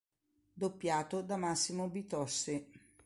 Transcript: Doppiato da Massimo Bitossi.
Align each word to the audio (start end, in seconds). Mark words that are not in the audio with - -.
Doppiato 0.55 1.21
da 1.21 1.37
Massimo 1.37 1.87
Bitossi. 1.87 2.67